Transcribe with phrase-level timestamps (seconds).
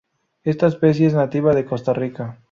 [0.43, 2.39] Esta especie es nativa de Costa Rica.